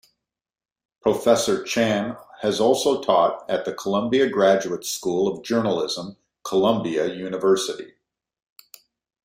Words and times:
Professor 0.99 1.63
Chan 1.63 2.17
has 2.39 2.59
also 2.59 3.03
taught 3.03 3.47
at 3.47 3.65
the 3.65 3.71
Columbia 3.71 4.27
Graduate 4.27 4.83
School 4.83 5.27
of 5.27 5.43
Journalism, 5.43 6.17
Columbia 6.43 7.13
University. 7.13 7.93